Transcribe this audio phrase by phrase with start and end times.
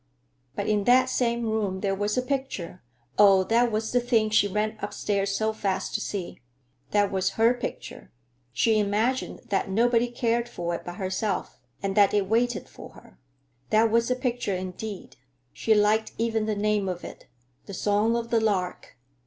[0.55, 4.75] But in that same room there was a picture—oh, that was the thing she ran
[4.81, 6.39] upstairs so fast to see!
[6.89, 8.11] That was her picture.
[8.51, 13.19] She imagined that nobody cared for it but herself, and that it waited for her.
[13.69, 15.17] That was a picture indeed.
[15.53, 17.27] She liked even the name of it,
[17.67, 18.97] "The Song of the Lark."